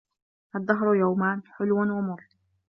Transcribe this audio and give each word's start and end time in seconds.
الدهر 0.57 0.87
يومان 0.95 1.37
حلو 1.55 1.77
ومر 1.97 2.21